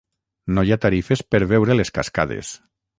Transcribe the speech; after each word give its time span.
No 0.57 0.63
hi 0.67 0.73
ha 0.75 0.79
tarifes 0.87 1.23
per 1.35 1.43
veure 1.55 1.79
les 1.81 1.97
cascades. 2.01 2.55